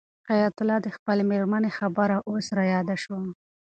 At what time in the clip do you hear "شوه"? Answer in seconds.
3.03-3.19